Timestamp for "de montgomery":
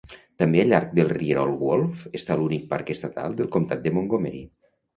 3.87-4.45